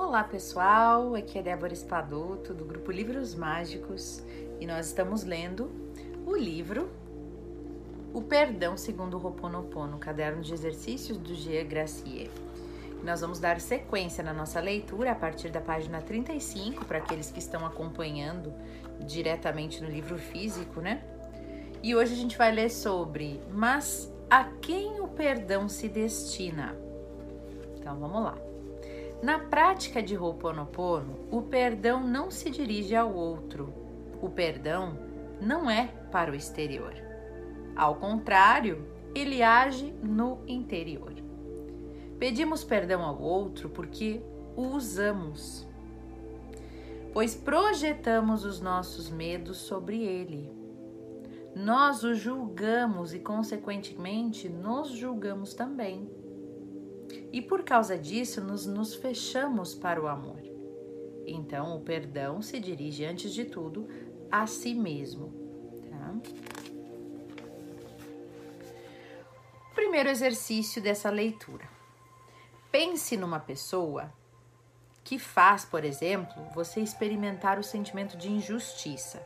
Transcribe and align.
Olá 0.00 0.22
pessoal, 0.22 1.16
aqui 1.16 1.40
é 1.40 1.42
Débora 1.42 1.72
Espadoto 1.72 2.54
do 2.54 2.64
grupo 2.64 2.92
Livros 2.92 3.34
Mágicos 3.34 4.22
e 4.60 4.64
nós 4.64 4.86
estamos 4.86 5.24
lendo 5.24 5.72
o 6.24 6.36
livro 6.36 6.88
O 8.14 8.22
Perdão 8.22 8.76
segundo 8.76 9.18
o 9.18 9.20
Ho'oponopono, 9.20 9.98
caderno 9.98 10.40
de 10.40 10.54
exercícios 10.54 11.18
do 11.18 11.34
G. 11.34 11.64
Gracier. 11.64 12.30
Nós 13.02 13.22
vamos 13.22 13.40
dar 13.40 13.60
sequência 13.60 14.22
na 14.22 14.32
nossa 14.32 14.60
leitura 14.60 15.10
a 15.10 15.16
partir 15.16 15.50
da 15.50 15.60
página 15.60 16.00
35 16.00 16.84
para 16.84 16.98
aqueles 16.98 17.32
que 17.32 17.40
estão 17.40 17.66
acompanhando 17.66 18.54
diretamente 19.00 19.82
no 19.82 19.90
livro 19.90 20.16
físico, 20.16 20.80
né? 20.80 21.02
E 21.82 21.96
hoje 21.96 22.12
a 22.12 22.16
gente 22.16 22.38
vai 22.38 22.52
ler 22.52 22.70
sobre 22.70 23.42
Mas 23.50 24.10
a 24.30 24.44
quem 24.44 25.00
o 25.00 25.08
perdão 25.08 25.68
se 25.68 25.88
destina? 25.88 26.76
Então 27.76 27.98
vamos 27.98 28.22
lá. 28.22 28.38
Na 29.20 29.36
prática 29.36 30.00
de 30.00 30.16
Ho'oponopono, 30.16 31.26
o 31.28 31.42
perdão 31.42 32.06
não 32.06 32.30
se 32.30 32.50
dirige 32.50 32.94
ao 32.94 33.12
outro. 33.12 33.74
O 34.22 34.30
perdão 34.30 34.96
não 35.40 35.68
é 35.68 35.88
para 36.12 36.30
o 36.30 36.36
exterior. 36.36 36.94
Ao 37.74 37.96
contrário, 37.96 38.86
ele 39.12 39.42
age 39.42 39.92
no 40.00 40.38
interior. 40.46 41.12
Pedimos 42.16 42.62
perdão 42.62 43.02
ao 43.02 43.20
outro 43.20 43.68
porque 43.68 44.22
o 44.56 44.68
usamos, 44.68 45.66
pois 47.12 47.34
projetamos 47.34 48.44
os 48.44 48.60
nossos 48.60 49.10
medos 49.10 49.56
sobre 49.56 50.00
ele. 50.00 50.48
Nós 51.56 52.04
o 52.04 52.14
julgamos 52.14 53.12
e, 53.12 53.18
consequentemente, 53.18 54.48
nos 54.48 54.90
julgamos 54.90 55.54
também 55.54 56.08
e 57.32 57.40
por 57.40 57.62
causa 57.62 57.96
disso 57.96 58.40
nos, 58.40 58.66
nos 58.66 58.94
fechamos 58.94 59.74
para 59.74 60.00
o 60.00 60.06
amor. 60.06 60.40
Então, 61.26 61.76
o 61.76 61.80
perdão 61.80 62.40
se 62.40 62.58
dirige, 62.58 63.04
antes 63.04 63.32
de 63.34 63.44
tudo, 63.44 63.86
a 64.30 64.46
si 64.46 64.74
mesmo. 64.74 65.32
Tá? 65.90 66.14
Primeiro 69.74 70.08
exercício 70.08 70.82
dessa 70.82 71.10
leitura. 71.10 71.68
Pense 72.70 73.16
numa 73.16 73.40
pessoa 73.40 74.12
que 75.04 75.18
faz, 75.18 75.64
por 75.64 75.84
exemplo, 75.84 76.44
você 76.54 76.80
experimentar 76.80 77.58
o 77.58 77.64
sentimento 77.64 78.16
de 78.16 78.30
injustiça. 78.30 79.18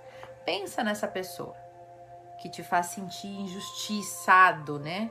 Pensa 0.44 0.84
nessa 0.84 1.08
pessoa 1.08 1.56
que 2.40 2.48
te 2.48 2.62
faz 2.62 2.86
sentir 2.86 3.28
injustiçado, 3.28 4.78
né? 4.78 5.10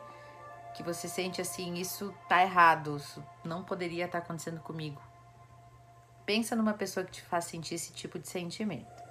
Que 0.73 0.83
você 0.83 1.08
sente 1.08 1.41
assim, 1.41 1.75
isso 1.75 2.14
tá 2.27 2.41
errado, 2.41 2.97
isso 2.97 3.23
não 3.44 3.64
poderia 3.64 4.05
estar 4.05 4.19
tá 4.19 4.25
acontecendo 4.25 4.59
comigo. 4.61 5.02
Pensa 6.25 6.55
numa 6.55 6.73
pessoa 6.73 7.05
que 7.05 7.11
te 7.11 7.22
faz 7.22 7.45
sentir 7.45 7.75
esse 7.75 7.91
tipo 7.91 8.17
de 8.17 8.28
sentimento. 8.28 9.02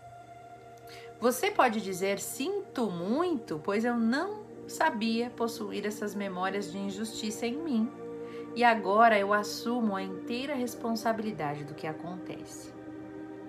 Você 1.20 1.50
pode 1.50 1.80
dizer 1.80 2.19
sinto 2.19 2.91
muito, 2.91 3.61
pois 3.62 3.84
eu 3.84 3.97
não 3.97 4.44
sabia 4.67 5.28
possuir 5.30 5.84
essas 5.84 6.14
memórias 6.14 6.72
de 6.72 6.78
injustiça 6.78 7.47
em 7.47 7.56
mim. 7.56 7.91
E 8.55 8.64
agora 8.64 9.19
eu 9.19 9.33
assumo 9.33 9.95
a 9.95 10.02
inteira 10.02 10.55
responsabilidade 10.55 11.64
do 11.64 11.74
que 11.74 11.86
acontece. 11.86 12.72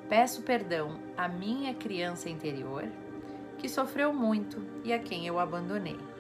Peço 0.10 0.42
perdão 0.42 1.00
à 1.16 1.28
minha 1.28 1.74
criança 1.74 2.30
interior, 2.30 2.84
que 3.58 3.70
sofreu 3.70 4.14
muito 4.14 4.62
e 4.84 4.92
a 4.92 5.00
quem 5.00 5.26
eu 5.26 5.40
abandonei 5.40 6.11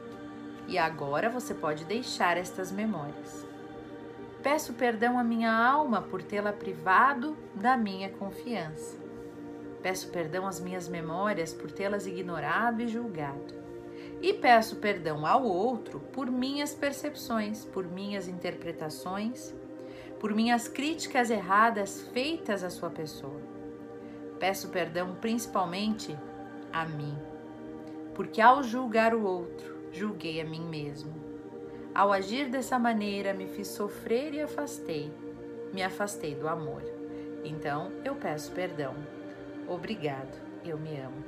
e 0.71 0.77
agora 0.77 1.29
você 1.29 1.53
pode 1.53 1.83
deixar 1.83 2.37
estas 2.37 2.71
memórias. 2.71 3.45
Peço 4.41 4.73
perdão 4.73 5.19
à 5.19 5.23
minha 5.23 5.51
alma 5.51 6.01
por 6.01 6.23
tê-la 6.23 6.53
privado 6.53 7.35
da 7.53 7.75
minha 7.75 8.09
confiança. 8.09 8.97
Peço 9.83 10.07
perdão 10.11 10.47
às 10.47 10.61
minhas 10.61 10.87
memórias 10.87 11.53
por 11.53 11.69
tê-las 11.69 12.07
ignorado 12.07 12.81
e 12.81 12.87
julgado. 12.87 13.53
E 14.21 14.31
peço 14.31 14.77
perdão 14.77 15.25
ao 15.25 15.43
outro 15.43 15.99
por 15.99 16.31
minhas 16.31 16.73
percepções, 16.73 17.65
por 17.65 17.85
minhas 17.85 18.29
interpretações, 18.29 19.53
por 20.21 20.33
minhas 20.33 20.69
críticas 20.69 21.29
erradas 21.29 22.01
feitas 22.13 22.63
à 22.63 22.69
sua 22.69 22.89
pessoa. 22.89 23.41
Peço 24.39 24.69
perdão 24.69 25.15
principalmente 25.15 26.17
a 26.71 26.85
mim, 26.85 27.17
porque 28.15 28.39
ao 28.39 28.63
julgar 28.63 29.13
o 29.13 29.25
outro, 29.25 29.80
julguei 29.91 30.41
a 30.41 30.45
mim 30.45 30.65
mesmo. 30.65 31.13
Ao 31.93 32.11
agir 32.11 32.49
dessa 32.49 32.79
maneira, 32.79 33.33
me 33.33 33.47
fiz 33.47 33.67
sofrer 33.67 34.33
e 34.33 34.41
afastei, 34.41 35.11
me 35.73 35.83
afastei 35.83 36.33
do 36.35 36.47
amor. 36.47 36.83
Então 37.43 37.91
eu 38.05 38.15
peço 38.15 38.51
perdão. 38.51 38.95
Obrigado, 39.67 40.39
eu 40.63 40.77
me 40.77 40.97
amo. 40.97 41.23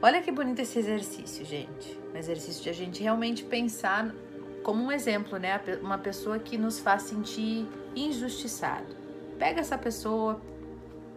Olha 0.00 0.22
que 0.22 0.30
bonito 0.30 0.60
esse 0.60 0.78
exercício, 0.78 1.44
gente. 1.44 1.98
Um 2.12 2.16
exercício 2.16 2.62
de 2.62 2.70
a 2.70 2.72
gente 2.72 3.02
realmente 3.02 3.42
pensar 3.44 4.14
como 4.62 4.84
um 4.84 4.92
exemplo, 4.92 5.38
né? 5.38 5.60
Uma 5.82 5.98
pessoa 5.98 6.38
que 6.38 6.56
nos 6.56 6.78
faz 6.78 7.02
sentir 7.02 7.66
injustiçado. 7.96 8.94
Pega 9.38 9.60
essa 9.60 9.76
pessoa, 9.76 10.40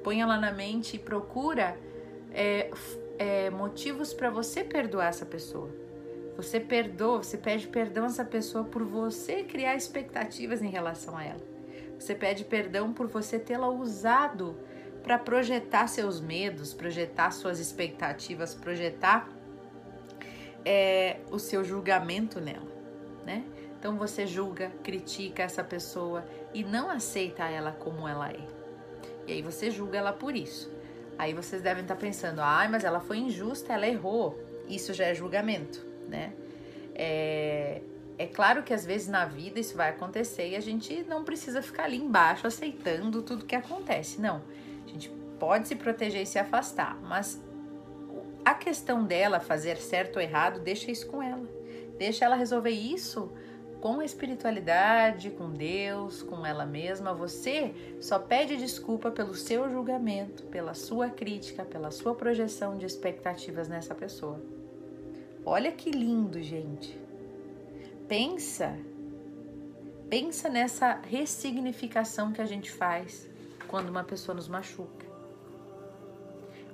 põe 0.04 0.22
ela 0.22 0.38
na 0.38 0.52
mente 0.52 0.96
e 0.96 1.00
procura 1.00 1.78
é, 2.32 2.72
é, 3.20 3.50
motivos 3.50 4.14
para 4.14 4.30
você 4.30 4.64
perdoar 4.64 5.08
essa 5.08 5.26
pessoa 5.26 5.87
você 6.38 6.60
perdoa, 6.60 7.24
você 7.24 7.36
pede 7.36 7.68
perdão 7.68 8.04
a 8.04 8.08
essa 8.08 8.24
pessoa 8.24 8.64
por 8.64 8.84
você 8.84 9.42
criar 9.44 9.76
expectativas 9.76 10.62
em 10.62 10.70
relação 10.70 11.18
a 11.18 11.26
ela. 11.26 11.42
Você 11.98 12.14
pede 12.14 12.46
perdão 12.46 12.94
por 12.94 13.08
você 13.08 13.40
tê-la 13.40 13.68
usado 13.68 14.56
para 15.02 15.18
projetar 15.18 15.88
seus 15.88 16.22
medos, 16.22 16.76
projetar 16.76 17.32
suas 17.32 17.60
expectativas, 17.60 18.54
projetar 18.54 19.28
é, 20.64 21.18
o 21.32 21.40
seu 21.40 21.64
julgamento 21.64 22.40
nela, 22.40 22.72
né? 23.26 23.44
Então 23.80 23.98
você 23.98 24.28
julga, 24.28 24.72
critica 24.84 25.42
essa 25.42 25.64
pessoa 25.64 26.24
e 26.54 26.64
não 26.64 26.88
aceita 26.88 27.46
ela 27.46 27.72
como 27.72 28.08
ela 28.08 28.30
é. 28.30 28.48
E 29.26 29.34
aí 29.34 29.42
você 29.42 29.72
julga 29.72 29.98
ela 29.98 30.14
por 30.14 30.36
isso. 30.36 30.72
Aí 31.18 31.34
vocês 31.34 31.64
devem 31.64 31.82
estar 31.82 31.96
pensando, 31.96 32.42
ai, 32.42 32.68
mas 32.68 32.84
ela 32.84 33.00
foi 33.00 33.18
injusta, 33.18 33.74
ela 33.74 33.88
errou. 33.88 34.40
Isso 34.68 34.94
já 34.94 35.06
é 35.06 35.16
julgamento 35.16 35.88
né? 36.08 36.34
É, 36.96 37.82
é 38.18 38.26
claro 38.26 38.64
que 38.64 38.74
às 38.74 38.86
vezes 38.86 39.08
na 39.08 39.26
vida 39.26 39.60
isso 39.60 39.78
vai 39.78 39.90
acontecer 39.90 40.50
e 40.50 40.56
a 40.56 40.60
gente 40.60 41.04
não 41.04 41.24
precisa 41.24 41.62
ficar 41.62 41.84
ali 41.84 41.98
embaixo 41.98 42.48
aceitando 42.48 43.22
tudo 43.22 43.46
que 43.46 43.56
acontece. 43.56 44.20
Não, 44.20 44.42
a 44.86 44.90
gente 44.90 45.10
pode 45.40 45.68
se 45.68 45.76
proteger 45.76 46.24
e 46.24 46.26
se 46.26 46.40
afastar, 46.40 47.00
mas 47.02 47.40
a 48.44 48.54
questão 48.54 49.04
dela 49.04 49.40
fazer 49.40 49.78
certo 49.78 50.16
ou 50.16 50.22
errado, 50.22 50.60
deixa 50.60 50.90
isso 50.90 51.06
com 51.08 51.22
ela. 51.22 51.48
Deixa 51.98 52.26
ela 52.26 52.36
resolver 52.36 52.72
isso 52.72 53.32
com 53.82 54.00
a 54.00 54.06
espiritualidade, 54.06 55.30
com 55.32 55.50
Deus, 55.50 56.24
com 56.24 56.46
ela 56.46 56.66
mesma. 56.66 57.14
Você 57.14 57.74
só 58.00 58.18
pede 58.18 58.58
desculpa 58.58 59.12
pelo 59.12 59.36
seu 59.36 59.70
julgamento, 59.70 60.44
pela 60.44 60.74
sua 60.74 61.10
crítica, 61.10 61.64
pela 61.64 61.92
sua 61.92 62.16
projeção 62.16 62.78
de 62.78 62.86
expectativas 62.86 63.68
nessa 63.68 63.94
pessoa. 63.94 64.42
Olha 65.50 65.72
que 65.72 65.90
lindo, 65.90 66.44
gente. 66.44 67.00
Pensa, 68.06 68.78
pensa 70.10 70.50
nessa 70.50 71.00
ressignificação 71.08 72.34
que 72.34 72.42
a 72.42 72.46
gente 72.46 72.70
faz 72.70 73.30
quando 73.66 73.88
uma 73.88 74.04
pessoa 74.04 74.36
nos 74.36 74.50
machuca. 74.50 75.06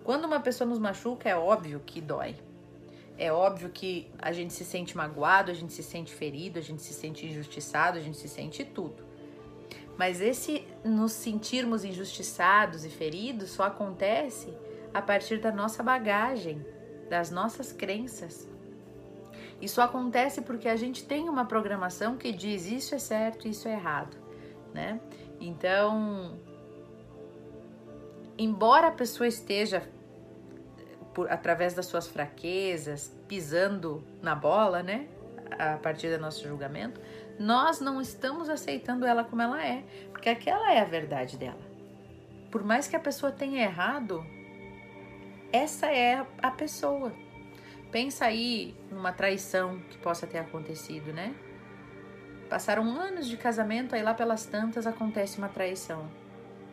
Quando 0.03 0.25
uma 0.25 0.39
pessoa 0.39 0.67
nos 0.67 0.79
machuca, 0.79 1.29
é 1.29 1.35
óbvio 1.35 1.83
que 1.85 2.01
dói. 2.01 2.35
É 3.15 3.31
óbvio 3.31 3.69
que 3.69 4.09
a 4.17 4.31
gente 4.31 4.51
se 4.53 4.65
sente 4.65 4.97
magoado, 4.97 5.51
a 5.51 5.53
gente 5.53 5.71
se 5.71 5.83
sente 5.83 6.11
ferido, 6.11 6.57
a 6.57 6.61
gente 6.63 6.81
se 6.81 6.95
sente 6.95 7.27
injustiçado, 7.27 7.99
a 7.99 8.01
gente 8.01 8.17
se 8.17 8.27
sente 8.27 8.65
tudo. 8.65 9.05
Mas 9.99 10.19
esse 10.19 10.65
nos 10.83 11.11
sentirmos 11.11 11.85
injustiçados 11.85 12.85
e 12.85 12.89
feridos 12.89 13.51
só 13.51 13.65
acontece 13.65 14.51
a 14.91 14.99
partir 14.99 15.37
da 15.37 15.51
nossa 15.51 15.83
bagagem, 15.83 16.65
das 17.07 17.29
nossas 17.29 17.71
crenças. 17.71 18.51
Isso 19.63 19.79
acontece 19.79 20.41
porque 20.41 20.67
a 20.67 20.75
gente 20.75 21.05
tem 21.05 21.29
uma 21.29 21.45
programação 21.45 22.17
que 22.17 22.33
diz 22.33 22.65
isso 22.65 22.93
é 22.93 22.99
certo, 22.99 23.47
isso 23.47 23.65
é 23.65 23.71
errado, 23.71 24.17
né? 24.73 24.99
Então, 25.39 26.37
embora 28.37 28.87
a 28.87 28.91
pessoa 28.91 29.25
esteja 29.25 29.87
por, 31.13 31.31
através 31.31 31.73
das 31.73 31.85
suas 31.85 32.07
fraquezas 32.07 33.15
pisando 33.25 34.03
na 34.21 34.35
bola, 34.35 34.83
né? 34.83 35.07
A 35.57 35.77
partir 35.77 36.09
do 36.09 36.19
nosso 36.19 36.45
julgamento, 36.45 36.99
nós 37.39 37.79
não 37.79 38.01
estamos 38.01 38.49
aceitando 38.49 39.05
ela 39.05 39.23
como 39.23 39.41
ela 39.41 39.65
é, 39.65 39.85
porque 40.11 40.27
aquela 40.27 40.73
é 40.73 40.81
a 40.81 40.85
verdade 40.85 41.37
dela. 41.37 41.61
Por 42.51 42.65
mais 42.65 42.85
que 42.85 42.97
a 42.97 42.99
pessoa 42.99 43.31
tenha 43.31 43.63
errado, 43.63 44.25
essa 45.53 45.89
é 45.89 46.25
a 46.41 46.51
pessoa. 46.51 47.13
Pensa 47.93 48.25
aí 48.25 48.75
numa 48.89 49.13
traição 49.13 49.79
que 49.81 49.99
possa 49.99 50.25
ter 50.25 50.39
acontecido, 50.39 51.13
né? 51.13 51.35
Passaram 52.49 52.85
anos 52.85 53.27
de 53.27 53.37
casamento, 53.37 53.93
aí 53.93 54.01
lá 54.01 54.15
pelas 54.15 54.47
tantas 54.47 54.87
acontece 54.87 55.37
uma 55.37 55.47
traição. 55.47 56.09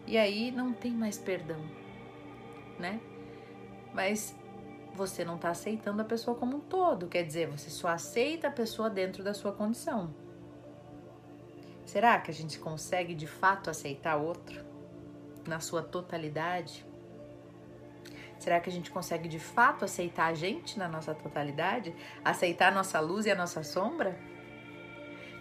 E 0.06 0.16
aí 0.16 0.50
não 0.50 0.72
tem 0.72 0.92
mais 0.92 1.18
perdão, 1.18 1.60
né? 2.78 2.98
Mas 3.92 4.34
você 4.94 5.22
não 5.22 5.36
está 5.36 5.50
aceitando 5.50 6.00
a 6.00 6.06
pessoa 6.06 6.34
como 6.34 6.56
um 6.56 6.60
todo, 6.60 7.06
quer 7.06 7.22
dizer, 7.22 7.48
você 7.48 7.68
só 7.68 7.88
aceita 7.88 8.48
a 8.48 8.50
pessoa 8.50 8.88
dentro 8.88 9.22
da 9.22 9.34
sua 9.34 9.52
condição. 9.52 10.14
Será 11.84 12.18
que 12.18 12.30
a 12.30 12.34
gente 12.34 12.58
consegue 12.58 13.14
de 13.14 13.26
fato 13.26 13.68
aceitar 13.68 14.16
outro 14.16 14.64
na 15.46 15.60
sua 15.60 15.82
totalidade? 15.82 16.88
Será 18.40 18.58
que 18.58 18.70
a 18.70 18.72
gente 18.72 18.90
consegue 18.90 19.28
de 19.28 19.38
fato 19.38 19.84
aceitar 19.84 20.28
a 20.28 20.34
gente 20.34 20.78
na 20.78 20.88
nossa 20.88 21.14
totalidade? 21.14 21.94
Aceitar 22.24 22.72
a 22.72 22.74
nossa 22.74 22.98
luz 22.98 23.26
e 23.26 23.30
a 23.30 23.34
nossa 23.34 23.62
sombra? 23.62 24.18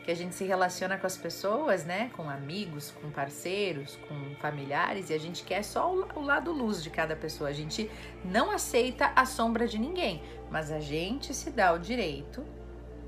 Que 0.03 0.11
a 0.11 0.15
gente 0.15 0.35
se 0.35 0.43
relaciona 0.43 0.97
com 0.97 1.07
as 1.07 1.15
pessoas, 1.15 1.85
né? 1.85 2.11
Com 2.17 2.29
amigos, 2.29 2.91
com 2.91 3.09
parceiros, 3.09 3.97
com 4.05 4.35
familiares 4.41 5.09
e 5.09 5.13
a 5.13 5.17
gente 5.17 5.45
quer 5.45 5.63
só 5.63 5.89
o 5.89 6.21
lado 6.21 6.51
luz 6.51 6.83
de 6.83 6.89
cada 6.89 7.15
pessoa. 7.15 7.49
A 7.49 7.53
gente 7.53 7.89
não 8.25 8.51
aceita 8.51 9.13
a 9.15 9.25
sombra 9.25 9.65
de 9.65 9.79
ninguém, 9.79 10.21
mas 10.51 10.69
a 10.69 10.81
gente 10.81 11.33
se 11.33 11.51
dá 11.51 11.71
o 11.71 11.79
direito 11.79 12.43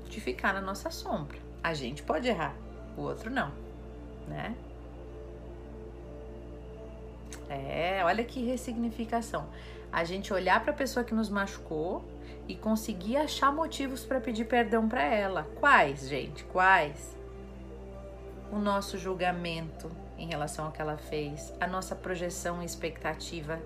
de 0.08 0.22
ficar 0.22 0.54
na 0.54 0.62
nossa 0.62 0.90
sombra. 0.90 1.36
A 1.62 1.74
gente 1.74 2.02
pode 2.02 2.26
errar, 2.26 2.56
o 2.96 3.02
outro 3.02 3.30
não, 3.30 3.52
né? 4.26 4.56
É, 7.50 8.02
olha 8.04 8.24
que 8.24 8.42
ressignificação 8.42 9.46
a 9.92 10.04
gente 10.04 10.32
olhar 10.32 10.60
para 10.62 10.72
a 10.72 10.76
pessoa 10.76 11.04
que 11.04 11.14
nos 11.14 11.28
machucou 11.28 12.02
e 12.48 12.56
conseguir 12.56 13.16
achar 13.16 13.52
motivos 13.52 14.04
para 14.04 14.20
pedir 14.20 14.46
perdão 14.46 14.88
para 14.88 15.04
ela. 15.04 15.46
Quais, 15.60 16.08
gente? 16.08 16.44
Quais? 16.44 17.16
O 18.50 18.58
nosso 18.58 18.96
julgamento 18.98 19.90
em 20.18 20.26
relação 20.26 20.66
ao 20.66 20.72
que 20.72 20.80
ela 20.80 20.96
fez, 20.96 21.52
a 21.60 21.66
nossa 21.66 21.94
projeção 21.94 22.62
e 22.62 22.64
expectativa 22.64 23.60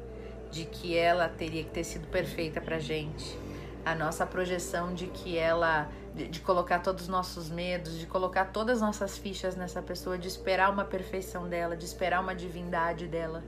de 0.50 0.64
que 0.64 0.96
ela 0.96 1.28
teria 1.28 1.64
que 1.64 1.70
ter 1.70 1.84
sido 1.84 2.06
perfeita 2.08 2.60
para 2.60 2.78
gente, 2.78 3.38
a 3.84 3.94
nossa 3.94 4.24
projeção 4.24 4.94
de 4.94 5.06
que 5.08 5.36
ela 5.36 5.88
de, 6.14 6.28
de, 6.28 6.40
colocar 6.40 6.78
todos 6.78 7.02
os 7.02 7.08
nossos 7.08 7.50
medos, 7.50 7.98
de 7.98 8.06
colocar 8.06 8.46
todas 8.46 8.76
as 8.76 8.82
nossas 8.82 9.18
fichas 9.18 9.54
nessa 9.54 9.82
pessoa, 9.82 10.16
de 10.16 10.26
esperar 10.26 10.70
uma 10.70 10.84
perfeição 10.84 11.46
dela, 11.46 11.76
de 11.76 11.84
esperar 11.84 12.20
uma 12.20 12.34
divindade 12.34 13.06
dela. 13.06 13.44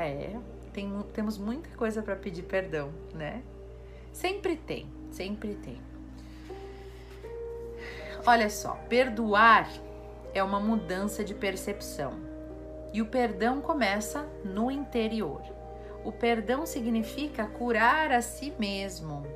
É, 0.00 0.36
tem, 0.72 0.90
temos 1.12 1.38
muita 1.38 1.68
coisa 1.76 2.02
para 2.02 2.14
pedir 2.14 2.42
perdão, 2.42 2.92
né? 3.14 3.42
Sempre 4.12 4.56
tem, 4.56 4.86
sempre 5.10 5.54
tem. 5.56 5.80
Olha 8.26 8.48
só, 8.50 8.74
perdoar 8.88 9.68
é 10.34 10.42
uma 10.42 10.60
mudança 10.60 11.24
de 11.24 11.34
percepção. 11.34 12.12
E 12.92 13.02
o 13.02 13.06
perdão 13.06 13.60
começa 13.60 14.28
no 14.44 14.70
interior. 14.70 15.42
O 16.04 16.12
perdão 16.12 16.64
significa 16.64 17.46
curar 17.46 18.12
a 18.12 18.22
si 18.22 18.52
mesmo. 18.58 19.26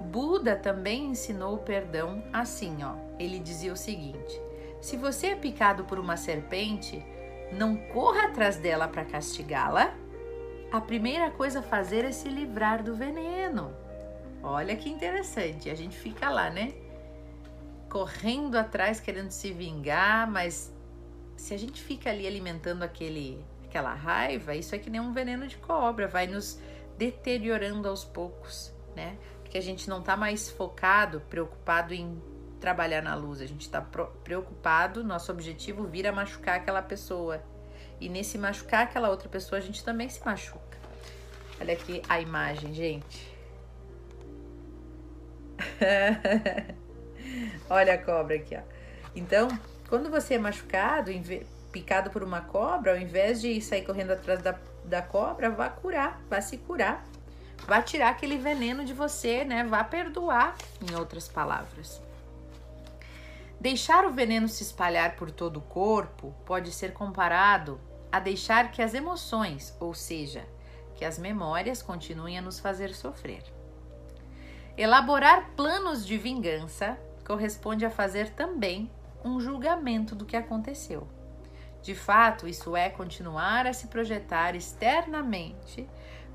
Buda 0.00 0.56
também 0.56 1.06
ensinou 1.06 1.54
o 1.54 1.58
perdão 1.58 2.22
assim, 2.32 2.78
ó. 2.82 2.94
Ele 3.18 3.38
dizia 3.38 3.72
o 3.72 3.76
seguinte: 3.76 4.40
se 4.80 4.96
você 4.96 5.28
é 5.28 5.36
picado 5.36 5.84
por 5.84 5.98
uma 5.98 6.16
serpente, 6.16 7.04
não 7.52 7.76
corra 7.76 8.26
atrás 8.26 8.56
dela 8.56 8.88
para 8.88 9.04
castigá-la. 9.04 9.94
A 10.70 10.80
primeira 10.80 11.30
coisa 11.30 11.60
a 11.60 11.62
fazer 11.62 12.04
é 12.04 12.12
se 12.12 12.28
livrar 12.28 12.82
do 12.82 12.94
veneno. 12.94 13.74
Olha 14.42 14.76
que 14.76 14.88
interessante, 14.88 15.68
a 15.70 15.74
gente 15.74 15.96
fica 15.96 16.28
lá, 16.28 16.50
né? 16.50 16.74
Correndo 17.90 18.56
atrás, 18.56 19.00
querendo 19.00 19.30
se 19.30 19.52
vingar, 19.52 20.30
mas 20.30 20.72
se 21.36 21.54
a 21.54 21.56
gente 21.56 21.80
fica 21.80 22.10
ali 22.10 22.26
alimentando 22.26 22.82
aquele, 22.82 23.44
aquela 23.64 23.94
raiva, 23.94 24.54
isso 24.54 24.74
é 24.74 24.78
que 24.78 24.90
nem 24.90 25.00
um 25.00 25.12
veneno 25.12 25.46
de 25.46 25.56
cobra, 25.56 26.06
vai 26.06 26.26
nos 26.26 26.60
deteriorando 26.96 27.88
aos 27.88 28.04
poucos, 28.04 28.74
né? 28.94 29.16
Porque 29.42 29.56
a 29.56 29.62
gente 29.62 29.88
não 29.88 30.02
tá 30.02 30.16
mais 30.16 30.50
focado, 30.50 31.20
preocupado 31.28 31.94
em 31.94 32.20
trabalhar 32.60 33.02
na 33.02 33.14
luz, 33.14 33.40
a 33.40 33.46
gente 33.46 33.62
está 33.62 33.80
preocupado, 33.80 35.04
nosso 35.04 35.30
objetivo 35.30 35.84
vira 35.84 36.12
machucar 36.12 36.56
aquela 36.56 36.82
pessoa. 36.82 37.42
E 38.00 38.08
nesse 38.08 38.38
machucar 38.38 38.84
aquela 38.84 39.10
outra 39.10 39.28
pessoa, 39.28 39.58
a 39.58 39.62
gente 39.62 39.84
também 39.84 40.08
se 40.08 40.24
machuca. 40.24 40.78
Olha 41.60 41.74
aqui 41.74 42.02
a 42.08 42.20
imagem, 42.20 42.72
gente. 42.72 43.36
Olha 47.68 47.94
a 47.94 47.98
cobra 47.98 48.36
aqui, 48.36 48.56
ó. 48.56 48.62
Então, 49.14 49.48
quando 49.88 50.10
você 50.10 50.34
é 50.34 50.38
machucado, 50.38 51.10
picado 51.72 52.10
por 52.10 52.22
uma 52.22 52.40
cobra, 52.40 52.92
ao 52.92 52.98
invés 52.98 53.40
de 53.40 53.60
sair 53.60 53.82
correndo 53.82 54.12
atrás 54.12 54.40
da, 54.40 54.56
da 54.84 55.02
cobra, 55.02 55.50
vá 55.50 55.68
curar, 55.68 56.20
vá 56.28 56.40
se 56.40 56.58
curar. 56.58 57.04
Vá 57.66 57.82
tirar 57.82 58.10
aquele 58.10 58.38
veneno 58.38 58.84
de 58.84 58.94
você, 58.94 59.44
né? 59.44 59.64
Vá 59.64 59.82
perdoar, 59.82 60.54
em 60.80 60.94
outras 60.94 61.28
palavras. 61.28 62.00
Deixar 63.60 64.04
o 64.06 64.12
veneno 64.12 64.48
se 64.48 64.62
espalhar 64.62 65.16
por 65.16 65.30
todo 65.30 65.56
o 65.56 65.62
corpo 65.62 66.32
pode 66.46 66.70
ser 66.70 66.92
comparado 66.92 67.80
a 68.10 68.20
deixar 68.20 68.70
que 68.70 68.80
as 68.80 68.94
emoções, 68.94 69.76
ou 69.80 69.92
seja, 69.92 70.46
que 70.94 71.04
as 71.04 71.18
memórias 71.18 71.82
continuem 71.82 72.38
a 72.38 72.42
nos 72.42 72.60
fazer 72.60 72.94
sofrer. 72.94 73.42
Elaborar 74.76 75.50
planos 75.56 76.06
de 76.06 76.16
vingança 76.16 76.96
corresponde 77.26 77.84
a 77.84 77.90
fazer 77.90 78.30
também 78.30 78.90
um 79.24 79.40
julgamento 79.40 80.14
do 80.14 80.24
que 80.24 80.36
aconteceu. 80.36 81.08
De 81.82 81.94
fato, 81.94 82.46
isso 82.46 82.76
é 82.76 82.88
continuar 82.88 83.66
a 83.66 83.72
se 83.72 83.88
projetar 83.88 84.54
externamente 84.54 85.88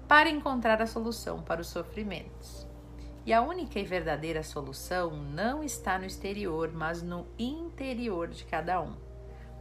para 0.07 0.29
encontrar 0.29 0.81
a 0.81 0.87
solução 0.87 1.41
para 1.41 1.61
os 1.61 1.67
sofrimentos. 1.67 2.62
E 3.25 3.31
a 3.31 3.41
única 3.41 3.79
e 3.79 3.85
verdadeira 3.85 4.43
solução 4.43 5.11
não 5.11 5.63
está 5.63 5.97
no 5.97 6.05
exterior, 6.05 6.71
mas 6.73 7.01
no 7.01 7.25
interior 7.39 8.27
de 8.27 8.43
cada 8.43 8.81
um. 8.81 8.95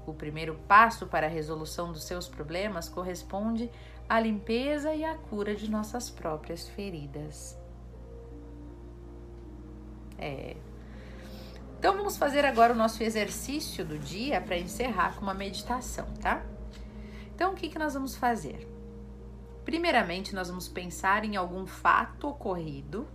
O 0.05 0.13
primeiro 0.13 0.57
passo 0.67 1.07
para 1.07 1.29
a 1.29 1.31
resolução 1.31 1.93
dos 1.93 2.03
seus 2.03 2.27
problemas 2.27 2.89
corresponde 2.89 3.71
à 4.09 4.19
limpeza 4.19 4.93
e 4.93 5.05
à 5.05 5.17
cura 5.17 5.55
de 5.55 5.71
nossas 5.71 6.11
próprias 6.11 6.69
feridas. 6.69 7.57
É. 10.19 10.57
Então 11.79 11.97
vamos 11.97 12.17
fazer 12.17 12.45
agora 12.45 12.73
o 12.73 12.77
nosso 12.77 13.03
exercício 13.03 13.85
do 13.85 13.99
dia 13.99 14.41
para 14.41 14.59
encerrar 14.59 15.15
com 15.15 15.23
uma 15.23 15.35
meditação, 15.35 16.07
tá? 16.21 16.45
Então 17.35 17.53
o 17.53 17.57
que, 17.57 17.69
que 17.69 17.79
nós 17.79 17.95
vamos 17.95 18.17
fazer? 18.17 18.69
Primeiramente, 19.65 20.35
nós 20.35 20.49
vamos 20.49 20.69
pensar 20.69 21.25
em 21.25 21.37
algum 21.37 21.65
fato 21.65 22.29
ocorrido 22.29 23.07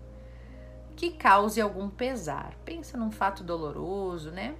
que 0.98 1.12
cause 1.12 1.62
algum 1.62 1.90
pesar. 1.90 2.58
Pensa 2.66 2.98
num 2.98 3.12
fato 3.12 3.44
doloroso, 3.44 4.32
né? 4.32 4.58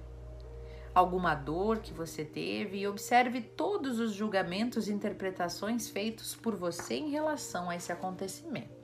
Alguma 0.94 1.34
dor 1.34 1.80
que 1.80 1.92
você 1.92 2.24
teve 2.24 2.78
e 2.78 2.86
observe 2.86 3.40
todos 3.42 3.98
os 3.98 4.12
julgamentos 4.12 4.88
e 4.88 4.92
interpretações 4.92 5.90
feitos 5.90 6.36
por 6.36 6.54
você 6.54 6.94
em 6.94 7.10
relação 7.10 7.68
a 7.68 7.76
esse 7.76 7.90
acontecimento. 7.90 8.78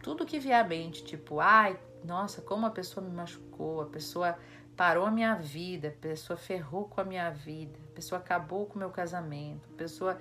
Tudo 0.00 0.24
que 0.24 0.38
vier 0.38 0.64
à 0.64 0.66
mente, 0.66 1.04
tipo, 1.04 1.40
ai, 1.40 1.78
nossa, 2.04 2.40
como 2.40 2.66
a 2.66 2.70
pessoa 2.70 3.04
me 3.04 3.12
machucou, 3.12 3.82
a 3.82 3.86
pessoa 3.86 4.38
parou 4.76 5.04
a 5.04 5.10
minha 5.10 5.34
vida, 5.34 5.88
a 5.88 5.90
pessoa 5.90 6.36
ferrou 6.36 6.84
com 6.88 7.00
a 7.00 7.04
minha 7.04 7.30
vida, 7.30 7.76
a 7.90 7.94
pessoa 7.94 8.20
acabou 8.20 8.64
com 8.66 8.76
o 8.76 8.78
meu 8.78 8.90
casamento, 8.90 9.68
a 9.74 9.76
pessoa 9.76 10.18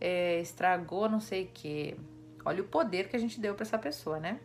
é, 0.00 0.40
estragou 0.40 1.08
não 1.08 1.20
sei 1.20 1.44
o 1.44 1.48
que, 1.48 1.96
Olha 2.44 2.62
o 2.62 2.68
poder 2.68 3.08
que 3.08 3.16
a 3.16 3.18
gente 3.18 3.40
deu 3.40 3.54
para 3.54 3.64
essa 3.64 3.78
pessoa, 3.78 4.18
né? 4.18 4.40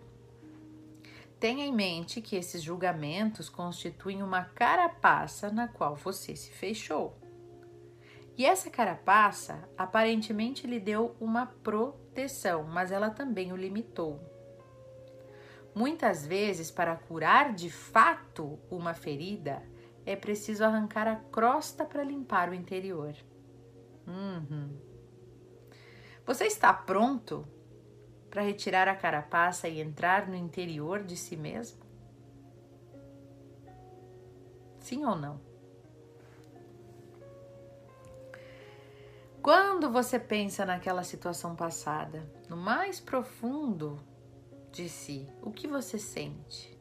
Tenha 1.39 1.65
em 1.65 1.73
mente 1.73 2.21
que 2.21 2.35
esses 2.35 2.63
julgamentos 2.63 3.47
constituem 3.47 4.23
uma 4.23 4.43
carapaça 4.43 5.51
na 5.51 5.67
qual 5.67 5.95
você 5.95 6.35
se 6.35 6.51
fechou. 6.51 7.15
E 8.35 8.45
essa 8.45 8.69
carapaça 8.69 9.67
aparentemente 9.77 10.67
lhe 10.67 10.79
deu 10.79 11.15
uma 11.19 11.45
proteção, 11.45 12.63
mas 12.63 12.91
ela 12.91 13.09
também 13.09 13.51
o 13.51 13.55
limitou. 13.55 14.19
Muitas 15.73 16.25
vezes, 16.25 16.71
para 16.71 16.95
curar 16.95 17.53
de 17.53 17.69
fato 17.69 18.59
uma 18.69 18.95
ferida, 18.95 19.61
é 20.05 20.15
preciso 20.15 20.63
arrancar 20.63 21.07
a 21.07 21.15
crosta 21.15 21.85
para 21.85 22.03
limpar 22.03 22.49
o 22.49 22.53
interior. 22.53 23.15
Uhum. 24.07 24.75
Você 26.25 26.45
está 26.45 26.73
pronto 26.73 27.47
para 28.37 28.45
retirar 28.45 28.87
a 28.87 28.95
carapaça 28.95 29.67
e 29.67 29.81
entrar 29.81 30.27
no 30.27 30.35
interior 30.35 31.03
de 31.03 31.17
si 31.17 31.35
mesmo? 31.35 31.83
Sim 34.79 35.03
ou 35.05 35.15
não? 35.15 35.41
Quando 39.41 39.89
você 39.89 40.19
pensa 40.19 40.67
naquela 40.67 41.03
situação 41.03 41.55
passada, 41.55 42.31
no 42.47 42.55
mais 42.55 42.99
profundo 42.99 43.99
de 44.71 44.87
si, 44.87 45.27
o 45.41 45.49
que 45.49 45.67
você 45.67 45.97
sente? 45.97 46.77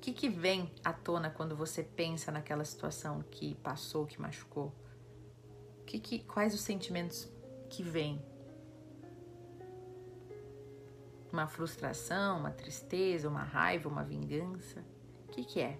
que, 0.00 0.12
que 0.12 0.28
vem 0.28 0.68
à 0.84 0.92
tona 0.92 1.30
quando 1.30 1.54
você 1.54 1.84
pensa 1.84 2.32
naquela 2.32 2.64
situação 2.64 3.22
que 3.30 3.54
passou, 3.54 4.04
que 4.04 4.20
machucou? 4.20 4.74
Que, 5.86 6.00
que, 6.00 6.18
quais 6.24 6.54
os 6.54 6.60
sentimentos 6.60 7.30
que 7.70 7.84
vêm? 7.84 8.31
Uma 11.32 11.46
frustração, 11.46 12.40
uma 12.40 12.50
tristeza, 12.50 13.28
uma 13.28 13.42
raiva, 13.42 13.88
uma 13.88 14.04
vingança? 14.04 14.84
O 15.26 15.32
que, 15.32 15.44
que 15.44 15.60
é? 15.60 15.78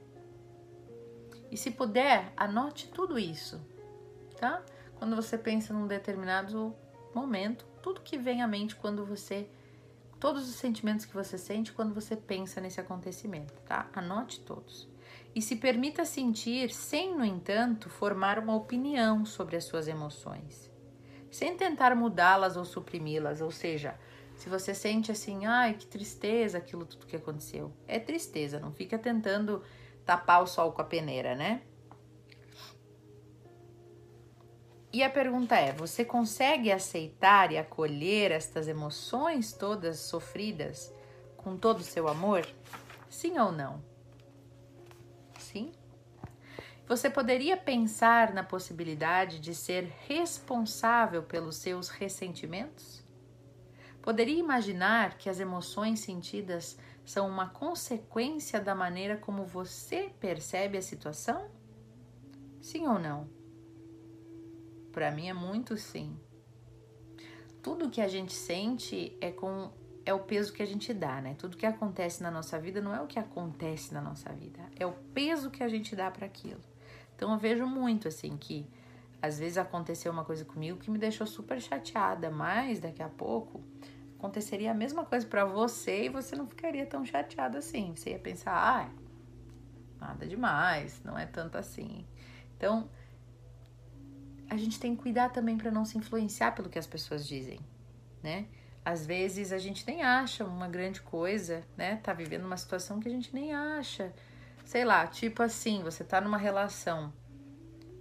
E 1.50 1.56
se 1.56 1.70
puder, 1.70 2.32
anote 2.36 2.88
tudo 2.88 3.18
isso, 3.18 3.60
tá? 4.40 4.62
Quando 4.96 5.14
você 5.14 5.36
pensa 5.36 5.74
num 5.74 5.86
determinado 5.86 6.74
momento, 7.14 7.66
tudo 7.82 8.00
que 8.00 8.16
vem 8.16 8.40
à 8.40 8.48
mente 8.48 8.74
quando 8.74 9.04
você 9.04 9.48
todos 10.18 10.48
os 10.48 10.54
sentimentos 10.54 11.04
que 11.04 11.12
você 11.12 11.36
sente 11.36 11.72
quando 11.72 11.92
você 11.92 12.14
pensa 12.14 12.60
nesse 12.60 12.80
acontecimento, 12.80 13.52
tá? 13.66 13.90
Anote 13.92 14.38
todos. 14.38 14.88
E 15.34 15.42
se 15.42 15.56
permita 15.56 16.04
sentir, 16.04 16.70
sem, 16.70 17.16
no 17.16 17.24
entanto, 17.24 17.90
formar 17.90 18.38
uma 18.38 18.54
opinião 18.54 19.26
sobre 19.26 19.56
as 19.56 19.64
suas 19.64 19.88
emoções, 19.88 20.70
sem 21.28 21.56
tentar 21.56 21.96
mudá-las 21.96 22.56
ou 22.56 22.64
suprimi-las. 22.64 23.40
Ou 23.40 23.50
seja, 23.50 23.98
se 24.42 24.48
você 24.48 24.74
sente 24.74 25.12
assim, 25.12 25.46
ai 25.46 25.74
que 25.74 25.86
tristeza 25.86 26.58
aquilo 26.58 26.84
tudo 26.84 27.06
que 27.06 27.14
aconteceu, 27.14 27.72
é 27.86 28.00
tristeza, 28.00 28.58
não 28.58 28.72
fica 28.72 28.98
tentando 28.98 29.62
tapar 30.04 30.42
o 30.42 30.48
sol 30.48 30.72
com 30.72 30.82
a 30.82 30.84
peneira, 30.84 31.36
né? 31.36 31.62
E 34.92 35.00
a 35.04 35.08
pergunta 35.08 35.54
é: 35.54 35.70
você 35.70 36.04
consegue 36.04 36.72
aceitar 36.72 37.52
e 37.52 37.56
acolher 37.56 38.32
estas 38.32 38.66
emoções 38.66 39.52
todas 39.52 40.00
sofridas 40.00 40.92
com 41.36 41.56
todo 41.56 41.78
o 41.78 41.84
seu 41.84 42.08
amor? 42.08 42.44
Sim 43.08 43.38
ou 43.38 43.52
não? 43.52 43.80
Sim? 45.38 45.70
Você 46.88 47.08
poderia 47.08 47.56
pensar 47.56 48.34
na 48.34 48.42
possibilidade 48.42 49.38
de 49.38 49.54
ser 49.54 49.84
responsável 50.08 51.22
pelos 51.22 51.54
seus 51.58 51.88
ressentimentos? 51.88 53.01
Poderia 54.02 54.38
imaginar 54.38 55.16
que 55.16 55.30
as 55.30 55.38
emoções 55.38 56.00
sentidas 56.00 56.76
são 57.04 57.28
uma 57.28 57.48
consequência 57.48 58.60
da 58.60 58.74
maneira 58.74 59.16
como 59.16 59.44
você 59.44 60.10
percebe 60.18 60.76
a 60.76 60.82
situação? 60.82 61.48
Sim 62.60 62.88
ou 62.88 62.98
não? 62.98 63.28
Para 64.90 65.12
mim 65.12 65.28
é 65.28 65.32
muito 65.32 65.76
sim. 65.76 66.18
Tudo 67.62 67.90
que 67.90 68.00
a 68.00 68.08
gente 68.08 68.32
sente 68.32 69.16
é 69.20 69.30
com 69.30 69.70
é 70.04 70.12
o 70.12 70.18
peso 70.18 70.52
que 70.52 70.60
a 70.60 70.66
gente 70.66 70.92
dá, 70.92 71.20
né? 71.20 71.36
Tudo 71.38 71.56
que 71.56 71.64
acontece 71.64 72.24
na 72.24 72.30
nossa 72.30 72.58
vida 72.58 72.80
não 72.80 72.92
é 72.92 73.00
o 73.00 73.06
que 73.06 73.20
acontece 73.20 73.94
na 73.94 74.00
nossa 74.00 74.32
vida, 74.32 74.58
é 74.74 74.84
o 74.84 74.90
peso 75.14 75.48
que 75.48 75.62
a 75.62 75.68
gente 75.68 75.94
dá 75.94 76.10
para 76.10 76.26
aquilo. 76.26 76.60
Então 77.14 77.32
eu 77.32 77.38
vejo 77.38 77.64
muito 77.66 78.08
assim 78.08 78.36
que 78.36 78.66
às 79.22 79.38
vezes 79.38 79.56
aconteceu 79.56 80.10
uma 80.10 80.24
coisa 80.24 80.44
comigo 80.44 80.80
que 80.80 80.90
me 80.90 80.98
deixou 80.98 81.24
super 81.24 81.60
chateada, 81.60 82.28
mas 82.28 82.80
daqui 82.80 83.00
a 83.00 83.08
pouco 83.08 83.62
aconteceria 84.22 84.70
a 84.70 84.74
mesma 84.74 85.04
coisa 85.04 85.26
para 85.26 85.44
você 85.44 86.04
e 86.04 86.08
você 86.08 86.36
não 86.36 86.46
ficaria 86.46 86.86
tão 86.86 87.04
chateado 87.04 87.58
assim. 87.58 87.92
Você 87.96 88.10
ia 88.10 88.18
pensar, 88.20 88.52
ah, 88.54 88.88
nada 90.00 90.24
demais, 90.24 91.02
não 91.04 91.18
é 91.18 91.26
tanto 91.26 91.58
assim. 91.58 92.06
Então, 92.56 92.88
a 94.48 94.56
gente 94.56 94.78
tem 94.78 94.94
que 94.94 95.02
cuidar 95.02 95.30
também 95.30 95.58
para 95.58 95.72
não 95.72 95.84
se 95.84 95.98
influenciar 95.98 96.52
pelo 96.52 96.70
que 96.70 96.78
as 96.78 96.86
pessoas 96.86 97.26
dizem, 97.26 97.58
né? 98.22 98.46
Às 98.84 99.04
vezes 99.04 99.52
a 99.52 99.58
gente 99.58 99.84
nem 99.86 100.02
acha 100.02 100.44
uma 100.44 100.68
grande 100.68 101.02
coisa, 101.02 101.64
né? 101.76 101.96
Tá 101.96 102.12
vivendo 102.12 102.44
uma 102.44 102.56
situação 102.56 103.00
que 103.00 103.08
a 103.08 103.10
gente 103.10 103.34
nem 103.34 103.52
acha. 103.52 104.12
Sei 104.64 104.84
lá, 104.84 105.04
tipo 105.08 105.42
assim, 105.42 105.82
você 105.82 106.04
tá 106.04 106.20
numa 106.20 106.38
relação 106.38 107.12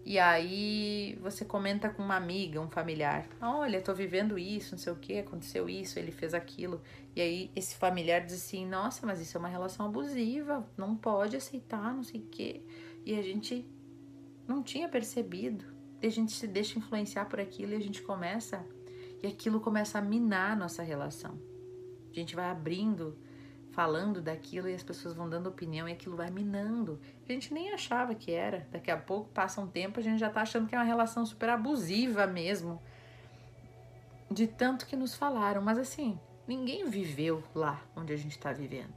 e 0.06 0.18
aí 0.18 1.18
você 1.22 1.46
comenta 1.46 1.90
com 1.90 2.02
uma 2.04 2.16
amiga, 2.16 2.60
um 2.60 2.70
familiar: 2.70 3.28
Olha, 3.42 3.82
tô 3.82 3.94
vivendo 3.94 4.38
isso, 4.38 4.72
não 4.72 4.80
sei 4.80 4.94
o 4.94 4.96
que, 4.96 5.20
aconteceu 5.20 5.70
isso, 5.70 6.00
ele 6.00 6.12
fez 6.12 6.34
aquilo. 6.34 6.82
E 7.16 7.22
aí 7.22 7.52
esse 7.56 7.76
familiar 7.76 8.26
diz 8.26 8.36
assim: 8.36 8.66
Nossa, 8.66 9.06
mas 9.06 9.22
isso 9.22 9.38
é 9.38 9.40
uma 9.40 9.50
relação 9.50 9.86
abusiva, 9.86 10.68
não 10.78 10.96
pode 10.96 11.36
aceitar, 11.36 11.94
não 11.94 12.04
sei 12.04 12.22
o 12.22 12.26
que. 12.26 12.66
E 13.06 13.18
a 13.18 13.22
gente 13.22 13.66
não 14.48 14.62
tinha 14.62 14.90
percebido 14.90 15.82
a 16.08 16.10
gente 16.10 16.32
se 16.32 16.48
deixa 16.48 16.80
influenciar 16.80 17.26
por 17.26 17.40
aquilo 17.40 17.74
e 17.74 17.76
a 17.76 17.80
gente 17.80 18.02
começa 18.02 18.66
e 19.22 19.28
aquilo 19.28 19.60
começa 19.60 20.00
a 20.00 20.02
minar 20.02 20.54
a 20.54 20.56
nossa 20.56 20.82
relação. 20.82 21.40
A 22.10 22.14
gente 22.14 22.36
vai 22.36 22.50
abrindo, 22.50 23.18
falando 23.72 24.22
daquilo 24.22 24.68
e 24.70 24.74
as 24.74 24.84
pessoas 24.84 25.14
vão 25.14 25.30
dando 25.30 25.48
opinião 25.48 25.88
e 25.88 25.94
aquilo 25.94 26.16
vai 26.16 26.30
minando. 26.30 27.00
A 27.28 27.32
gente 27.32 27.54
nem 27.54 27.72
achava 27.74 28.14
que 28.14 28.32
era. 28.32 28.68
Daqui 28.72 28.92
a 28.92 28.98
pouco 28.98 29.30
passa 29.30 29.62
um 29.62 29.68
tempo, 29.68 30.00
a 30.00 30.04
gente 30.04 30.20
já 30.20 30.30
tá 30.30 30.42
achando 30.42 30.68
que 30.68 30.76
é 30.76 30.78
uma 30.78 30.84
relação 30.84 31.26
super 31.26 31.50
abusiva 31.50 32.28
mesmo. 32.28 32.82
De 34.30 34.48
tanto 34.48 34.86
que 34.86 34.96
nos 34.96 35.16
falaram, 35.16 35.62
mas 35.62 35.78
assim, 35.78 36.20
ninguém 36.48 36.90
viveu 36.90 37.44
lá 37.56 37.82
onde 37.96 38.14
a 38.14 38.18
gente 38.18 38.32
está 38.32 38.52
vivendo. 38.52 38.94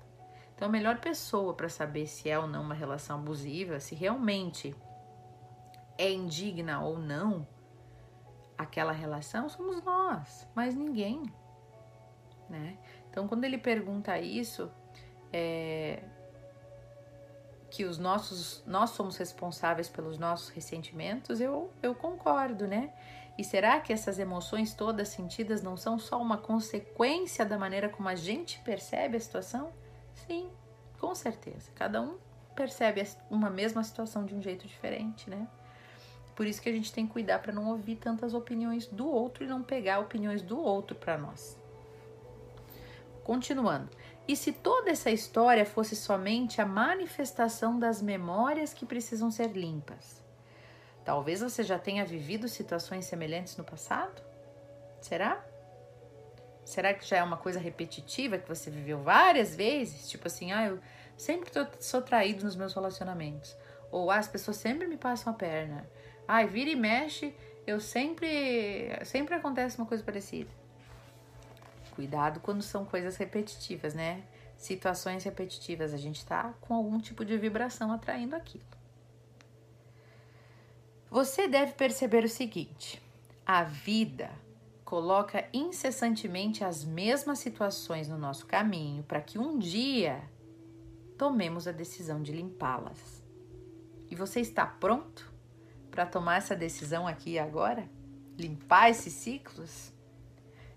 Então, 0.54 0.68
a 0.68 0.70
melhor 0.70 1.00
pessoa 1.00 1.52
para 1.54 1.68
saber 1.68 2.06
se 2.06 2.28
é 2.28 2.38
ou 2.38 2.46
não 2.46 2.62
uma 2.62 2.74
relação 2.74 3.18
abusiva, 3.18 3.80
se 3.80 3.94
realmente 3.94 4.74
é 5.98 6.10
indigna 6.12 6.80
ou 6.80 6.98
não 6.98 7.46
aquela 8.56 8.92
relação, 8.92 9.48
somos 9.48 9.82
nós, 9.82 10.48
mas 10.54 10.74
ninguém, 10.74 11.22
né? 12.48 12.78
Então, 13.14 13.28
quando 13.28 13.44
ele 13.44 13.56
pergunta 13.56 14.18
isso, 14.18 14.68
é, 15.32 16.02
que 17.70 17.84
os 17.84 17.96
nossos, 17.96 18.64
nós 18.66 18.90
somos 18.90 19.16
responsáveis 19.16 19.88
pelos 19.88 20.18
nossos 20.18 20.48
ressentimentos, 20.48 21.40
eu, 21.40 21.70
eu 21.80 21.94
concordo, 21.94 22.66
né? 22.66 22.92
E 23.38 23.44
será 23.44 23.78
que 23.78 23.92
essas 23.92 24.18
emoções 24.18 24.74
todas 24.74 25.10
sentidas 25.10 25.62
não 25.62 25.76
são 25.76 25.96
só 25.96 26.20
uma 26.20 26.36
consequência 26.38 27.46
da 27.46 27.56
maneira 27.56 27.88
como 27.88 28.08
a 28.08 28.16
gente 28.16 28.58
percebe 28.64 29.16
a 29.16 29.20
situação? 29.20 29.72
Sim, 30.26 30.50
com 30.98 31.14
certeza. 31.14 31.70
Cada 31.76 32.02
um 32.02 32.18
percebe 32.56 33.00
uma 33.30 33.48
mesma 33.48 33.84
situação 33.84 34.26
de 34.26 34.34
um 34.34 34.42
jeito 34.42 34.66
diferente, 34.66 35.30
né? 35.30 35.46
Por 36.34 36.48
isso 36.48 36.60
que 36.60 36.68
a 36.68 36.72
gente 36.72 36.92
tem 36.92 37.06
que 37.06 37.12
cuidar 37.12 37.38
para 37.38 37.52
não 37.52 37.68
ouvir 37.68 37.94
tantas 37.94 38.34
opiniões 38.34 38.88
do 38.88 39.08
outro 39.08 39.44
e 39.44 39.46
não 39.46 39.62
pegar 39.62 40.00
opiniões 40.00 40.42
do 40.42 40.58
outro 40.58 40.96
para 40.96 41.16
nós. 41.16 41.62
Continuando. 43.24 43.88
E 44.28 44.36
se 44.36 44.52
toda 44.52 44.90
essa 44.90 45.10
história 45.10 45.64
fosse 45.64 45.96
somente 45.96 46.60
a 46.60 46.66
manifestação 46.66 47.78
das 47.78 48.02
memórias 48.02 48.74
que 48.74 48.84
precisam 48.84 49.30
ser 49.30 49.48
limpas? 49.48 50.22
Talvez 51.04 51.40
você 51.40 51.62
já 51.62 51.78
tenha 51.78 52.04
vivido 52.04 52.48
situações 52.48 53.06
semelhantes 53.06 53.56
no 53.56 53.64
passado? 53.64 54.22
Será? 55.00 55.44
Será 56.64 56.94
que 56.94 57.06
já 57.06 57.18
é 57.18 57.22
uma 57.22 57.36
coisa 57.36 57.58
repetitiva 57.58 58.38
que 58.38 58.48
você 58.48 58.70
viveu 58.70 58.98
várias 59.02 59.54
vezes? 59.56 60.08
Tipo 60.08 60.28
assim, 60.28 60.52
ah, 60.52 60.66
eu 60.66 60.78
sempre 61.16 61.50
tô, 61.50 61.66
sou 61.80 62.00
traído 62.00 62.44
nos 62.44 62.56
meus 62.56 62.74
relacionamentos. 62.74 63.56
Ou 63.90 64.10
ah, 64.10 64.16
as 64.16 64.28
pessoas 64.28 64.58
sempre 64.58 64.86
me 64.86 64.96
passam 64.96 65.32
a 65.32 65.36
perna. 65.36 65.88
Ai, 66.26 66.46
vira 66.46 66.70
e 66.70 66.76
mexe, 66.76 67.34
eu 67.66 67.80
sempre. 67.80 68.98
Sempre 69.04 69.34
acontece 69.34 69.78
uma 69.78 69.86
coisa 69.86 70.02
parecida. 70.02 70.50
Cuidado 71.94 72.40
quando 72.40 72.62
são 72.62 72.84
coisas 72.84 73.16
repetitivas, 73.16 73.94
né? 73.94 74.24
Situações 74.56 75.24
repetitivas, 75.24 75.92
a 75.92 75.96
gente 75.96 76.24
tá 76.24 76.54
com 76.60 76.74
algum 76.74 76.98
tipo 76.98 77.24
de 77.24 77.36
vibração 77.36 77.92
atraindo 77.92 78.34
aquilo. 78.34 78.64
Você 81.10 81.46
deve 81.46 81.72
perceber 81.72 82.24
o 82.24 82.28
seguinte: 82.28 83.02
a 83.46 83.62
vida 83.62 84.30
coloca 84.84 85.48
incessantemente 85.52 86.64
as 86.64 86.84
mesmas 86.84 87.38
situações 87.38 88.08
no 88.08 88.18
nosso 88.18 88.46
caminho 88.46 89.02
para 89.02 89.20
que 89.20 89.38
um 89.38 89.58
dia 89.58 90.22
tomemos 91.16 91.66
a 91.66 91.72
decisão 91.72 92.22
de 92.22 92.32
limpá-las. 92.32 93.22
E 94.10 94.14
você 94.14 94.40
está 94.40 94.66
pronto? 94.66 95.34
para 95.94 96.04
tomar 96.04 96.38
essa 96.38 96.56
decisão 96.56 97.06
aqui 97.06 97.34
e 97.34 97.38
agora? 97.38 97.88
Limpar 98.36 98.90
esses 98.90 99.12
ciclos? 99.12 99.92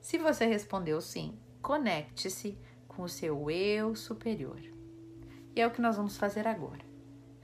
Se 0.07 0.17
você 0.17 0.45
respondeu 0.45 1.01
sim, 1.01 1.37
conecte-se 1.61 2.57
com 2.87 3.01
o 3.01 3.09
seu 3.09 3.51
eu 3.51 3.93
superior. 3.93 4.61
E 5.53 5.59
é 5.59 5.67
o 5.67 5.69
que 5.69 5.81
nós 5.81 5.97
vamos 5.97 6.15
fazer 6.15 6.47
agora. 6.47 6.79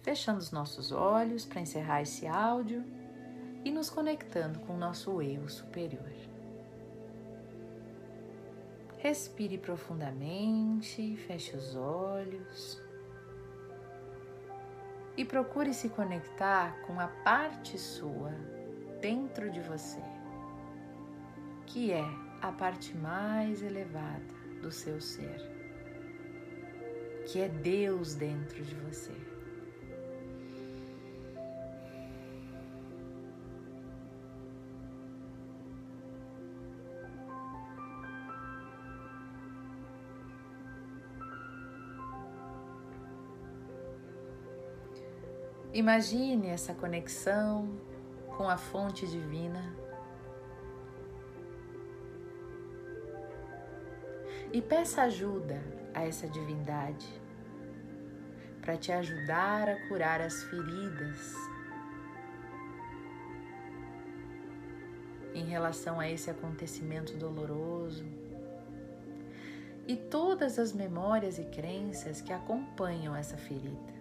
Fechando 0.02 0.38
os 0.38 0.50
nossos 0.50 0.94
olhos 0.94 1.46
para 1.46 1.60
encerrar 1.60 2.04
esse 2.04 2.26
áudio 2.26 2.82
e 3.66 3.70
nos 3.70 3.90
conectando 3.90 4.62
com 4.62 4.76
o 4.76 4.78
nosso 4.78 5.22
eu 5.22 5.50
superior. 5.50 6.10
Respire 9.00 9.58
profundamente, 9.58 11.18
feche 11.18 11.58
os 11.58 11.76
olhos 11.76 12.82
e 15.18 15.26
procure 15.26 15.74
se 15.74 15.90
conectar 15.90 16.80
com 16.84 16.98
a 16.98 17.10
parte 17.10 17.78
sua 17.78 18.32
dentro 19.02 19.52
de 19.52 19.60
você, 19.60 20.02
que 21.66 21.92
é 21.92 22.23
a 22.44 22.52
parte 22.52 22.94
mais 22.98 23.64
elevada 23.64 24.22
do 24.62 24.70
seu 24.70 25.00
ser. 25.00 25.42
que 27.26 27.40
é 27.40 27.48
Deus 27.48 28.16
dentro 28.16 28.62
de 28.62 28.76
você. 28.76 29.14
Imagine 45.74 46.50
essa 46.50 46.74
conexão 46.74 47.80
com 48.36 48.50
a 48.50 48.58
fonte 48.58 49.08
divina. 49.08 49.83
E 54.54 54.62
peça 54.62 55.02
ajuda 55.02 55.60
a 55.96 56.06
essa 56.06 56.28
divindade 56.28 57.10
para 58.62 58.78
te 58.78 58.92
ajudar 58.92 59.68
a 59.68 59.88
curar 59.88 60.22
as 60.22 60.44
feridas 60.44 61.34
em 65.34 65.44
relação 65.46 66.00
a 66.00 66.08
esse 66.08 66.30
acontecimento 66.30 67.18
doloroso 67.18 68.06
e 69.88 69.96
todas 69.96 70.60
as 70.60 70.72
memórias 70.72 71.40
e 71.40 71.46
crenças 71.46 72.22
que 72.22 72.32
acompanham 72.32 73.16
essa 73.16 73.36
ferida. 73.36 73.92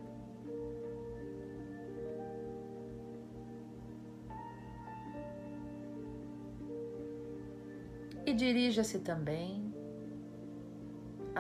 E 8.27 8.35
dirija-se 8.35 8.99
também 8.99 9.72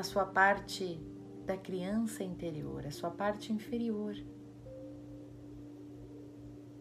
à 0.02 0.04
sua 0.04 0.26
parte 0.26 1.00
da 1.46 1.56
criança 1.56 2.24
interior, 2.24 2.84
a 2.84 2.90
sua 2.90 3.08
parte 3.08 3.52
inferior. 3.52 4.16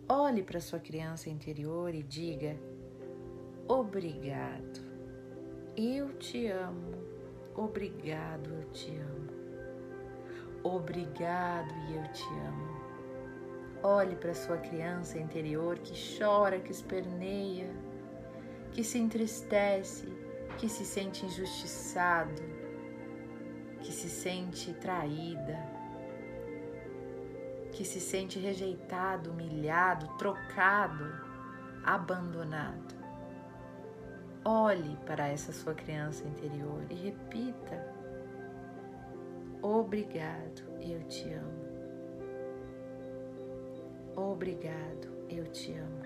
Olhe 0.09 0.41
para 0.41 0.59
sua 0.59 0.79
criança 0.79 1.29
interior 1.29 1.93
e 1.93 2.01
diga: 2.01 2.57
Obrigado, 3.67 4.81
eu 5.77 6.17
te 6.17 6.47
amo, 6.47 6.95
obrigado, 7.55 8.49
eu 8.55 8.71
te 8.71 8.89
amo, 8.97 9.29
obrigado 10.63 11.71
e 11.91 11.97
eu 11.97 12.11
te 12.11 12.23
amo. 12.23 12.81
Olhe 13.83 14.15
para 14.15 14.33
sua 14.33 14.57
criança 14.57 15.19
interior 15.19 15.77
que 15.77 15.93
chora, 16.17 16.59
que 16.59 16.71
esperneia, 16.71 17.69
que 18.71 18.83
se 18.83 18.97
entristece, 18.97 20.07
que 20.57 20.67
se 20.67 20.83
sente 20.83 21.23
injustiçado, 21.23 22.60
que 23.81 23.91
se 23.91 24.09
sente 24.09 24.73
traída, 24.73 25.59
que 27.71 27.83
se 27.83 27.99
sente 27.99 28.39
rejeitado, 28.39 29.31
humilhado, 29.31 30.07
trocado, 30.17 31.05
abandonado. 31.83 32.95
Olhe 34.43 34.97
para 35.05 35.27
essa 35.27 35.51
sua 35.51 35.73
criança 35.73 36.27
interior 36.27 36.83
e 36.89 36.95
repita: 36.95 37.93
Obrigado, 39.61 40.63
eu 40.81 41.03
te 41.07 41.31
amo. 41.31 41.61
Obrigado, 44.15 45.25
eu 45.29 45.45
te 45.51 45.73
amo. 45.73 46.00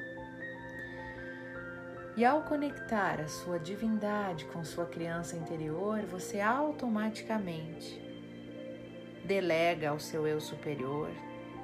E 2.17 2.24
ao 2.24 2.43
conectar 2.43 3.19
a 3.19 3.27
sua 3.27 3.60
divindade 3.60 4.45
com 4.45 4.63
sua 4.63 4.86
criança 4.86 5.36
interior, 5.36 6.01
você 6.05 6.39
automaticamente 6.39 8.01
delega 9.25 9.89
ao 9.89 10.00
seu 10.00 10.25
eu 10.25 10.39
superior 10.39 11.10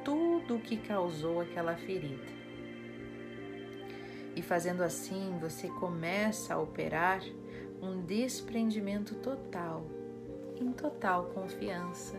tudo 0.03 0.55
o 0.55 0.59
que 0.59 0.75
causou 0.75 1.39
aquela 1.39 1.75
ferida. 1.77 2.41
E 4.35 4.41
fazendo 4.41 4.81
assim, 4.83 5.37
você 5.39 5.69
começa 5.69 6.53
a 6.53 6.59
operar 6.59 7.21
um 7.81 8.01
desprendimento 8.01 9.15
total, 9.15 9.85
em 10.59 10.73
total 10.73 11.27
confiança. 11.33 12.17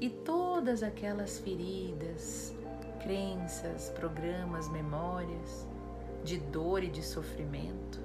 E 0.00 0.10
todas 0.10 0.82
aquelas 0.82 1.38
feridas, 1.38 2.54
crenças, 3.00 3.90
programas, 3.90 4.68
memórias, 4.68 5.66
de 6.26 6.38
dor 6.38 6.82
e 6.82 6.88
de 6.88 7.04
sofrimento 7.04 8.00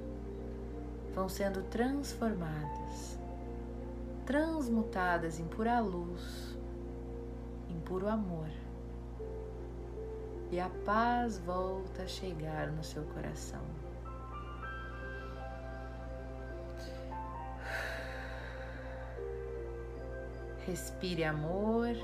vão 1.15 1.27
sendo 1.27 1.63
transformadas, 1.63 3.17
transmutadas 4.27 5.39
em 5.39 5.47
pura 5.47 5.79
luz, 5.79 6.55
em 7.67 7.79
puro 7.79 8.07
amor. 8.07 8.47
E 10.51 10.59
a 10.59 10.69
paz 10.85 11.39
volta 11.39 12.03
a 12.03 12.07
chegar 12.07 12.67
no 12.67 12.83
seu 12.83 13.01
coração. 13.05 13.63
Respire 20.67 21.23
amor. 21.23 21.95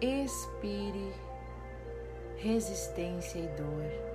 Expire 0.00 1.12
resistência 2.38 3.40
e 3.40 3.48
dor. 3.48 4.08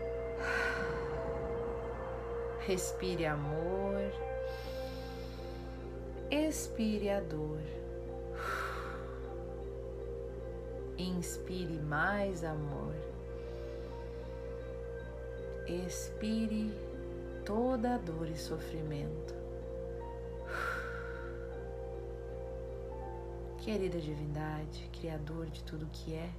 Respire 2.65 3.25
amor, 3.25 3.99
expire 6.31 7.09
a 7.09 7.19
dor. 7.19 7.61
Inspire 10.97 11.79
mais 11.79 12.43
amor. 12.45 12.95
Expire 15.67 16.71
toda 17.43 17.95
a 17.95 17.97
dor 17.97 18.29
e 18.29 18.37
sofrimento. 18.37 19.33
Querida 23.57 23.99
Divindade, 23.99 24.89
Criador 24.93 25.47
de 25.47 25.63
tudo 25.63 25.87
que 25.91 26.13
é, 26.13 26.29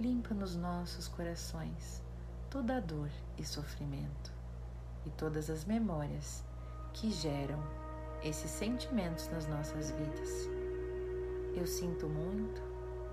limpa 0.00 0.32
nos 0.32 0.56
nossos 0.56 1.08
corações 1.08 2.02
toda 2.48 2.78
a 2.78 2.80
dor 2.80 3.10
e 3.36 3.44
sofrimento 3.44 4.32
e 5.04 5.10
todas 5.10 5.50
as 5.50 5.66
memórias 5.66 6.42
que 6.94 7.10
geram 7.10 7.62
esses 8.24 8.50
sentimentos 8.50 9.28
nas 9.28 9.46
nossas 9.46 9.90
vidas. 9.90 10.48
Eu 11.54 11.66
sinto 11.66 12.06
muito, 12.08 12.62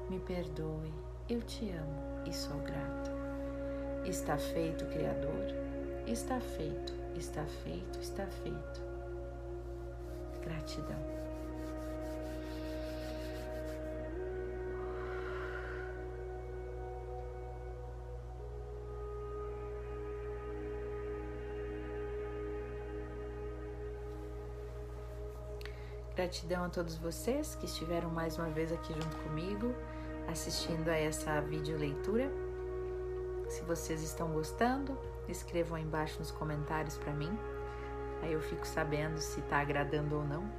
me 0.10 0.17
perdoe, 0.19 0.93
eu 1.28 1.41
te 1.41 1.69
amo 1.71 2.26
e 2.26 2.34
sou 2.34 2.58
grato. 2.62 3.12
Está 4.06 4.38
feito, 4.38 4.86
Criador, 4.86 5.45
está 6.08 6.39
feito, 6.39 6.93
está 7.17 7.43
feito, 7.63 8.00
está 8.00 8.26
feito. 8.28 8.82
Gratidão. 10.41 11.16
Gratidão 26.17 26.63
a 26.63 26.69
todos 26.69 26.95
vocês 26.95 27.53
que 27.53 27.65
estiveram 27.65 28.10
mais 28.10 28.39
uma 28.39 28.49
vez 28.49 28.71
aqui 28.71 28.91
junto 28.91 29.15
comigo, 29.17 29.71
assistindo 30.27 30.89
a 30.89 30.95
essa 30.97 31.39
videoleitura. 31.41 32.32
Se 33.47 33.62
vocês 33.62 34.01
estão 34.01 34.27
gostando, 34.30 34.97
escrevam 35.30 35.77
aí 35.77 35.84
embaixo 35.84 36.17
nos 36.17 36.32
comentários 36.32 36.97
para 36.97 37.13
mim. 37.13 37.30
Aí 38.23 38.34
eu 38.34 38.41
fico 38.41 38.65
sabendo 38.65 39.19
se 39.19 39.41
está 39.41 39.60
agradando 39.60 40.15
ou 40.15 40.23
não. 40.25 40.51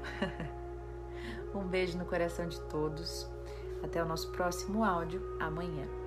um 1.53 1.66
beijo 1.66 1.99
no 1.99 2.05
coração 2.05 2.47
de 2.47 2.61
todos. 2.61 3.29
Até 3.83 4.01
o 4.01 4.07
nosso 4.07 4.31
próximo 4.31 4.85
áudio 4.85 5.21
amanhã. 5.40 5.98